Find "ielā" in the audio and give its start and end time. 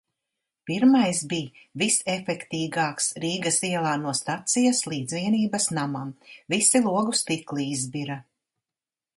3.69-3.93